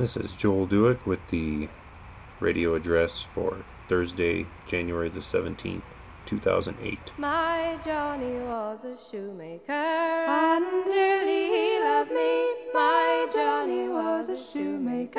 This 0.00 0.16
is 0.16 0.32
Joel 0.32 0.64
Dewick 0.64 1.06
with 1.06 1.28
the 1.28 1.68
radio 2.40 2.74
address 2.74 3.20
for 3.20 3.58
Thursday, 3.86 4.46
January 4.66 5.10
the 5.10 5.20
17th, 5.20 5.82
2008. 6.24 7.12
My 7.18 7.78
Johnny 7.84 8.38
was 8.38 8.82
a 8.84 8.96
shoemaker, 8.96 9.72
and 9.72 10.84
dearly 10.86 11.48
he 11.48 11.78
loved 11.80 12.12
me. 12.12 12.48
My 12.72 13.28
Johnny 13.30 13.90
was 13.90 14.30
a 14.30 14.42
shoemaker, 14.42 15.12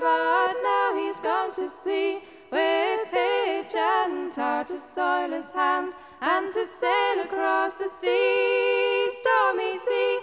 but 0.00 0.54
now 0.60 0.92
he's 0.96 1.20
gone 1.20 1.54
to 1.54 1.68
sea 1.68 2.18
with 2.50 3.08
pitch 3.12 3.76
and 3.76 4.32
tar 4.32 4.64
to 4.64 4.76
soil 4.76 5.30
his 5.30 5.52
hands 5.52 5.94
and 6.20 6.52
to 6.52 6.66
sail 6.66 7.20
across 7.20 7.76
the 7.76 7.88
sea, 7.88 9.08
stormy 9.20 9.78
sea, 9.78 10.18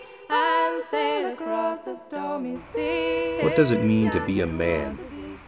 What 3.43 3.55
does 3.55 3.71
it 3.71 3.83
mean 3.83 4.11
to 4.11 4.23
be 4.27 4.41
a 4.41 4.45
man? 4.45 4.99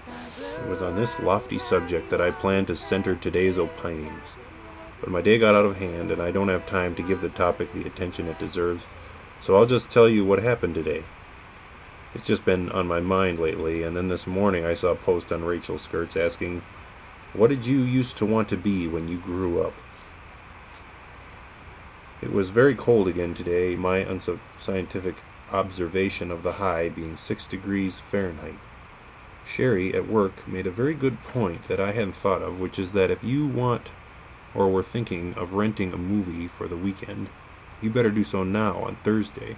It 0.07 0.67
was 0.67 0.81
on 0.81 0.95
this 0.95 1.19
lofty 1.19 1.59
subject 1.59 2.09
that 2.09 2.19
I 2.19 2.31
planned 2.31 2.65
to 2.67 2.75
center 2.75 3.15
today's 3.15 3.59
opinings. 3.59 4.37
But 4.99 5.11
my 5.11 5.21
day 5.21 5.37
got 5.37 5.53
out 5.53 5.65
of 5.65 5.77
hand, 5.77 6.09
and 6.09 6.19
I 6.19 6.31
don't 6.31 6.47
have 6.47 6.65
time 6.65 6.95
to 6.95 7.03
give 7.03 7.21
the 7.21 7.29
topic 7.29 7.71
the 7.73 7.85
attention 7.85 8.27
it 8.27 8.39
deserves, 8.39 8.87
so 9.39 9.55
I'll 9.55 9.67
just 9.67 9.91
tell 9.91 10.09
you 10.09 10.25
what 10.25 10.41
happened 10.41 10.73
today. 10.73 11.03
It's 12.15 12.25
just 12.25 12.43
been 12.43 12.71
on 12.71 12.87
my 12.87 12.99
mind 12.99 13.37
lately, 13.37 13.83
and 13.83 13.95
then 13.95 14.07
this 14.07 14.25
morning 14.25 14.65
I 14.65 14.73
saw 14.73 14.93
a 14.93 14.95
post 14.95 15.31
on 15.31 15.43
Rachel 15.43 15.77
Skirts 15.77 16.17
asking, 16.17 16.63
What 17.33 17.51
did 17.51 17.67
you 17.67 17.81
used 17.81 18.17
to 18.17 18.25
want 18.25 18.49
to 18.49 18.57
be 18.57 18.87
when 18.87 19.07
you 19.07 19.19
grew 19.19 19.61
up? 19.61 19.73
It 22.23 22.33
was 22.33 22.49
very 22.49 22.73
cold 22.73 23.07
again 23.07 23.35
today, 23.35 23.75
my 23.75 23.97
unscientific 23.97 25.17
observation 25.51 26.31
of 26.31 26.43
the 26.43 26.53
high 26.53 26.89
being 26.89 27.17
6 27.17 27.47
degrees 27.47 27.99
Fahrenheit. 27.99 28.59
Sherry 29.45 29.93
at 29.93 30.07
work 30.07 30.47
made 30.47 30.65
a 30.65 30.71
very 30.71 30.93
good 30.93 31.21
point 31.21 31.67
that 31.67 31.79
I 31.79 31.91
hadn't 31.91 32.15
thought 32.15 32.41
of, 32.41 32.59
which 32.59 32.79
is 32.79 32.91
that 32.93 33.11
if 33.11 33.23
you 33.23 33.45
want 33.45 33.91
or 34.55 34.69
were 34.69 34.83
thinking 34.83 35.33
of 35.35 35.53
renting 35.53 35.93
a 35.93 35.97
movie 35.97 36.47
for 36.47 36.67
the 36.67 36.77
weekend, 36.77 37.29
you 37.81 37.89
better 37.89 38.09
do 38.09 38.23
so 38.23 38.43
now 38.43 38.79
on 38.83 38.95
Thursday 39.03 39.57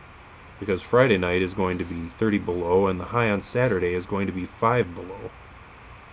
because 0.59 0.81
Friday 0.81 1.17
night 1.17 1.41
is 1.41 1.53
going 1.53 1.77
to 1.77 1.85
be 1.85 2.07
30 2.07 2.39
below 2.39 2.87
and 2.87 2.99
the 2.99 3.05
high 3.05 3.29
on 3.29 3.41
Saturday 3.41 3.93
is 3.93 4.07
going 4.07 4.27
to 4.27 4.33
be 4.33 4.45
5 4.45 4.95
below, 4.95 5.29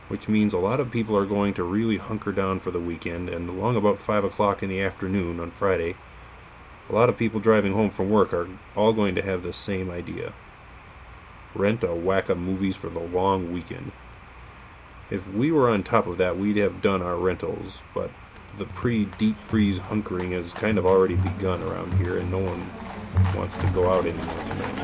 which 0.09 0.29
means 0.29 0.53
a 0.53 0.59
lot 0.59 0.81
of 0.81 0.91
people 0.91 1.17
are 1.17 1.27
going 1.27 1.55
to 1.55 1.65
really 1.65 1.97
hunker 1.97 2.33
down 2.33 2.59
for 2.59 2.71
the 2.71 2.81
weekend, 2.81 3.29
and 3.29 3.49
along 3.49 3.77
about 3.77 3.99
5 3.99 4.25
o'clock 4.25 4.63
in 4.63 4.69
the 4.69 4.83
afternoon 4.83 5.41
on 5.41 5.51
Friday, 5.51 5.97
a 6.89 6.93
lot 6.93 7.09
of 7.09 7.17
people 7.17 7.41
driving 7.41 7.73
home 7.73 7.91
from 7.91 8.11
work 8.11 8.33
are 8.33 8.49
all 8.77 8.93
going 8.93 9.15
to 9.15 9.23
have 9.23 9.43
the 9.43 9.53
same 9.53 9.91
idea 9.91 10.33
rent 11.55 11.85
a 11.85 11.95
whack 11.95 12.29
of 12.29 12.39
movies 12.39 12.77
for 12.77 12.89
the 12.91 13.01
long 13.01 13.53
weekend. 13.53 13.93
If 15.11 15.33
we 15.33 15.53
were 15.53 15.69
on 15.69 15.83
top 15.83 16.07
of 16.07 16.19
that, 16.19 16.37
we'd 16.37 16.57
have 16.57 16.83
done 16.83 17.03
our 17.03 17.17
rentals, 17.17 17.83
but 17.95 18.11
the 18.57 18.67
pre 18.67 19.05
deep 19.19 19.39
freeze 19.39 19.79
hunkering 19.79 20.33
has 20.33 20.55
kind 20.55 20.79
of 20.79 20.87
already 20.87 21.17
begun 21.17 21.63
around 21.63 21.95
here, 21.95 22.19
and 22.19 22.31
no 22.31 22.39
one 22.39 22.67
wants 23.37 23.57
to 23.59 23.67
go 23.69 23.91
out 23.93 24.07
anymore 24.07 24.45
tonight. 24.45 24.79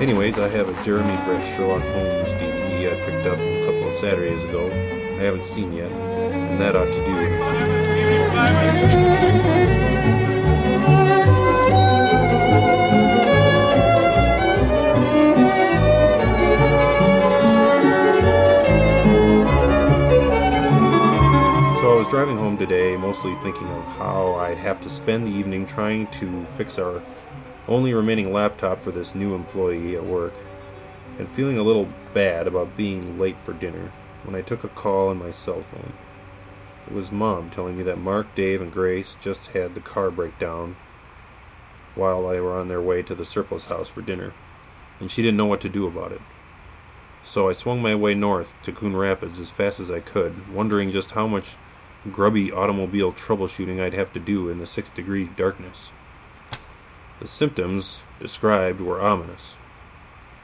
Anyways, 0.00 0.38
I 0.38 0.48
have 0.48 0.68
a 0.68 0.84
Jeremy 0.84 1.16
Brett 1.24 1.44
Sherlock 1.44 1.82
Holmes 1.82 2.28
DVD 2.34 2.92
I 2.92 2.96
picked 3.06 3.26
up 3.26 3.38
a 3.38 3.64
couple 3.64 3.88
of 3.88 3.94
Saturdays 3.94 4.44
ago. 4.44 4.66
I 4.66 5.20
haven't 5.20 5.44
seen 5.44 5.72
yet, 5.72 5.90
and 5.90 6.60
that 6.60 6.76
ought 6.76 6.92
to 6.92 7.04
do 7.04 7.16
it. 9.72 9.85
Driving 22.16 22.38
home 22.38 22.56
today, 22.56 22.96
mostly 22.96 23.34
thinking 23.42 23.68
of 23.68 23.84
how 23.98 24.36
I'd 24.36 24.56
have 24.56 24.80
to 24.80 24.88
spend 24.88 25.26
the 25.26 25.32
evening 25.32 25.66
trying 25.66 26.06
to 26.12 26.46
fix 26.46 26.78
our 26.78 27.02
only 27.68 27.92
remaining 27.92 28.32
laptop 28.32 28.80
for 28.80 28.90
this 28.90 29.14
new 29.14 29.34
employee 29.34 29.96
at 29.96 30.06
work, 30.06 30.32
and 31.18 31.28
feeling 31.28 31.58
a 31.58 31.62
little 31.62 31.86
bad 32.14 32.46
about 32.46 32.74
being 32.74 33.18
late 33.18 33.38
for 33.38 33.52
dinner 33.52 33.92
when 34.22 34.34
I 34.34 34.40
took 34.40 34.64
a 34.64 34.68
call 34.68 35.10
on 35.10 35.18
my 35.18 35.30
cell 35.30 35.60
phone. 35.60 35.92
It 36.86 36.94
was 36.94 37.12
Mom 37.12 37.50
telling 37.50 37.76
me 37.76 37.82
that 37.82 37.98
Mark, 37.98 38.34
Dave, 38.34 38.62
and 38.62 38.72
Grace 38.72 39.14
just 39.20 39.48
had 39.48 39.74
the 39.74 39.82
car 39.82 40.10
break 40.10 40.38
down 40.38 40.76
while 41.94 42.26
they 42.26 42.40
were 42.40 42.58
on 42.58 42.68
their 42.68 42.80
way 42.80 43.02
to 43.02 43.14
the 43.14 43.26
surplus 43.26 43.66
house 43.66 43.90
for 43.90 44.00
dinner, 44.00 44.32
and 45.00 45.10
she 45.10 45.20
didn't 45.20 45.36
know 45.36 45.44
what 45.44 45.60
to 45.60 45.68
do 45.68 45.86
about 45.86 46.12
it. 46.12 46.22
So 47.22 47.50
I 47.50 47.52
swung 47.52 47.82
my 47.82 47.94
way 47.94 48.14
north 48.14 48.58
to 48.62 48.72
Coon 48.72 48.96
Rapids 48.96 49.38
as 49.38 49.50
fast 49.50 49.80
as 49.80 49.90
I 49.90 50.00
could, 50.00 50.50
wondering 50.50 50.92
just 50.92 51.10
how 51.10 51.26
much 51.26 51.58
grubby 52.10 52.52
automobile 52.52 53.12
troubleshooting 53.12 53.80
I'd 53.80 53.94
have 53.94 54.12
to 54.12 54.20
do 54.20 54.48
in 54.48 54.58
the 54.58 54.66
six 54.66 54.88
degree 54.90 55.30
darkness. 55.36 55.92
The 57.20 57.28
symptoms 57.28 58.04
described 58.20 58.80
were 58.80 59.00
ominous 59.00 59.56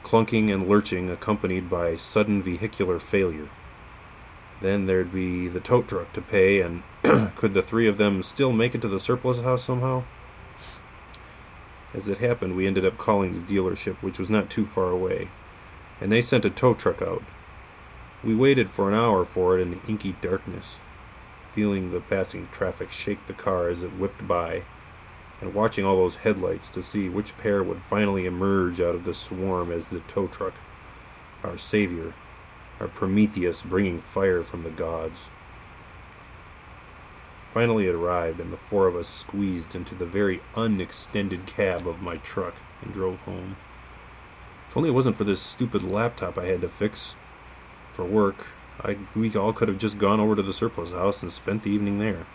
clunking 0.03 0.53
and 0.53 0.67
lurching, 0.67 1.09
accompanied 1.09 1.69
by 1.69 1.95
sudden 1.95 2.43
vehicular 2.43 2.99
failure. 2.99 3.49
Then 4.61 4.85
there'd 4.85 5.11
be 5.11 5.47
the 5.47 5.59
tow 5.59 5.81
truck 5.81 6.13
to 6.13 6.21
pay, 6.21 6.61
and 6.61 6.83
could 7.35 7.53
the 7.53 7.61
three 7.61 7.87
of 7.87 7.97
them 7.97 8.21
still 8.21 8.51
make 8.51 8.75
it 8.75 8.81
to 8.81 8.87
the 8.87 8.99
surplus 8.99 9.41
house 9.41 9.63
somehow? 9.63 10.03
As 11.93 12.07
it 12.07 12.19
happened, 12.19 12.55
we 12.55 12.67
ended 12.67 12.85
up 12.85 12.97
calling 12.97 13.33
the 13.33 13.53
dealership, 13.53 13.95
which 13.97 14.19
was 14.19 14.29
not 14.29 14.49
too 14.49 14.65
far 14.65 14.89
away, 14.89 15.29
and 15.99 16.11
they 16.11 16.21
sent 16.21 16.45
a 16.45 16.49
tow 16.49 16.73
truck 16.73 17.01
out. 17.01 17.23
We 18.23 18.35
waited 18.35 18.69
for 18.69 18.89
an 18.89 18.95
hour 18.95 19.25
for 19.25 19.57
it 19.57 19.61
in 19.61 19.71
the 19.71 19.81
inky 19.87 20.13
darkness, 20.21 20.79
feeling 21.53 21.91
the 21.91 22.01
passing 22.01 22.47
traffic 22.51 22.89
shake 22.89 23.25
the 23.27 23.33
car 23.33 23.67
as 23.67 23.83
it 23.83 23.91
whipped 23.91 24.27
by, 24.27 24.63
and 25.39 25.53
watching 25.53 25.85
all 25.85 25.97
those 25.97 26.17
headlights 26.17 26.67
to 26.69 26.81
see 26.81 27.07
which 27.09 27.37
pair 27.37 27.61
would 27.61 27.79
finally 27.79 28.25
emerge 28.25 28.81
out 28.81 28.95
of 28.95 29.03
the 29.03 29.13
swarm 29.13 29.71
as 29.71 29.89
the 29.89 29.99
tow 30.01 30.25
truck, 30.25 30.55
our 31.43 31.55
savior, 31.55 32.13
our 32.79 32.87
Prometheus 32.87 33.61
bringing 33.61 33.99
fire 33.99 34.41
from 34.41 34.63
the 34.63 34.71
gods. 34.71 35.29
Finally, 37.49 37.85
it 37.85 37.93
arrived, 37.93 38.39
and 38.39 38.51
the 38.51 38.57
four 38.57 38.87
of 38.87 38.95
us 38.95 39.07
squeezed 39.07 39.75
into 39.75 39.93
the 39.93 40.07
very 40.07 40.41
unextended 40.55 41.45
cab 41.45 41.87
of 41.87 42.01
my 42.01 42.17
truck 42.17 42.55
and 42.81 42.91
drove 42.91 43.21
home. 43.21 43.57
If 44.67 44.75
only 44.75 44.89
it 44.89 44.93
wasn't 44.93 45.15
for 45.15 45.23
this 45.23 45.39
stupid 45.39 45.83
laptop 45.83 46.35
I 46.35 46.45
had 46.45 46.61
to 46.61 46.67
fix 46.67 47.15
for 47.89 48.05
work, 48.05 48.47
I, 48.81 48.97
we 49.15 49.33
all 49.35 49.53
could 49.53 49.67
have 49.67 49.77
just 49.77 49.97
gone 49.97 50.19
over 50.19 50.35
to 50.35 50.41
the 50.41 50.53
surplus 50.53 50.91
house 50.91 51.21
and 51.21 51.31
spent 51.31 51.63
the 51.63 51.71
evening 51.71 51.99
there. 51.99 52.25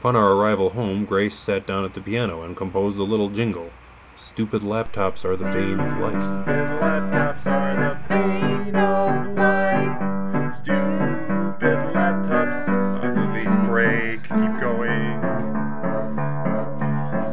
Upon 0.00 0.16
our 0.16 0.32
arrival 0.32 0.70
home, 0.70 1.04
Grace 1.04 1.34
sat 1.34 1.66
down 1.66 1.84
at 1.84 1.92
the 1.94 2.00
piano 2.00 2.42
and 2.42 2.56
composed 2.56 2.98
a 2.98 3.02
little 3.02 3.28
jingle. 3.28 3.70
Stupid 4.16 4.62
laptops 4.62 5.24
are 5.24 5.36
the 5.36 5.44
bane 5.44 5.78
of 5.78 5.98
life. 5.98 6.22
Stupid 6.22 6.70
laptops 6.80 7.46
are 7.46 7.76
the 7.76 7.98
bane 8.08 8.74
of 8.76 9.36
life. 9.36 10.54
Stupid 10.56 11.78
laptops. 11.94 12.66
Movies 13.14 13.54
break. 13.68 14.22
Keep 14.22 14.60
going. 14.60 15.20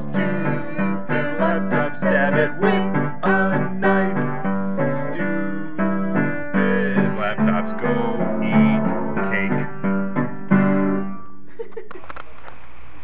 Stupid 0.01 1.39
laptops. 1.39 1.97
Stab 1.97 2.33
it 2.35 2.51
with 2.61 2.96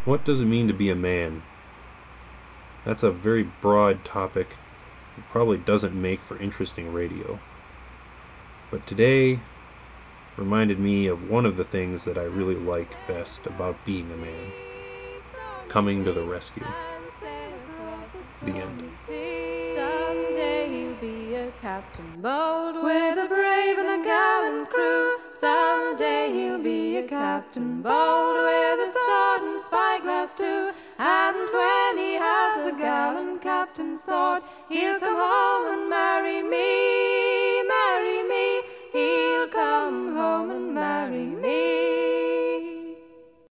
What 0.04 0.22
does 0.22 0.42
it 0.42 0.46
mean 0.46 0.68
to 0.68 0.74
be 0.74 0.90
a 0.90 0.94
man? 0.94 1.42
That's 2.84 3.02
a 3.02 3.10
very 3.10 3.42
broad 3.42 4.04
topic. 4.04 4.58
It 5.16 5.24
probably 5.30 5.56
doesn't 5.56 5.94
make 5.94 6.20
for 6.20 6.36
interesting 6.36 6.92
radio. 6.92 7.40
But 8.70 8.86
today 8.86 9.40
reminded 10.36 10.78
me 10.78 11.06
of 11.06 11.30
one 11.30 11.46
of 11.46 11.56
the 11.56 11.64
things 11.64 12.04
that 12.04 12.18
I 12.18 12.24
really 12.24 12.54
like 12.54 12.94
best 13.08 13.46
about 13.46 13.82
being 13.86 14.12
a 14.12 14.16
man 14.16 14.52
coming 15.68 16.04
to 16.04 16.12
the 16.12 16.22
rescue. 16.22 16.66
The 18.42 18.52
end. 18.52 18.90
Someday 19.06 20.68
he'll 20.68 20.96
be 20.96 21.34
a 21.34 21.50
captain 21.62 22.20
bold 22.20 22.84
with 22.84 23.24
a 23.24 23.26
brave 23.26 23.78
and 23.78 24.02
a 24.02 24.04
gallant 24.04 24.68
crew. 24.68 25.16
Someday 25.40 26.30
he'll 26.30 26.62
be 26.62 26.98
a 26.98 27.08
captain 27.08 27.80
bold 27.80 28.36
with 28.36 28.88
a 28.88 28.92
sword 28.92 29.03
and 29.03 29.03
spyglass 29.74 30.34
too. 30.34 30.70
And 30.98 31.36
when 31.52 31.98
he 31.98 32.14
has 32.14 32.72
a 32.72 32.76
gallant 32.78 33.42
captain's 33.42 34.04
sword, 34.04 34.42
he'll 34.68 35.00
come 35.00 35.16
home. 35.16 35.33